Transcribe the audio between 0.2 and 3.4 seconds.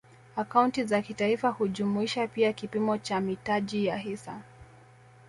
Akaunti za kitaifa hujumuisha pia kipimo cha